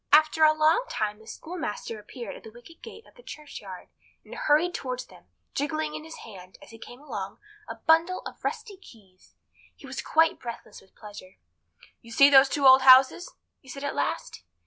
[0.07, 3.89] * After a long time the schoolmaster appeared at the wicket gate of the churchyard,
[4.25, 7.37] and hurried towards them, jingling in his hand, as he came along,
[7.69, 9.35] a bundle of rusty keys.
[9.75, 11.37] He was quite breathless with pleasure.
[12.01, 14.43] "You see those two old houses?" he said at last.